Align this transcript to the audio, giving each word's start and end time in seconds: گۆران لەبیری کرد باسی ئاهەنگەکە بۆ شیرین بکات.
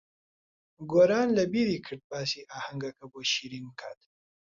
گۆران 0.91 1.27
لەبیری 1.37 1.83
کرد 1.85 2.01
باسی 2.09 2.47
ئاهەنگەکە 2.51 3.05
بۆ 3.11 3.19
شیرین 3.31 3.65
بکات. 3.69 3.99